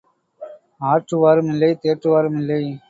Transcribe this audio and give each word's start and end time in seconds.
ஆற்றுவாரும் 0.83 1.51
இல்லை 1.53 1.71
தேற்றுவாரும் 1.83 2.39
இல்லை. 2.41 2.61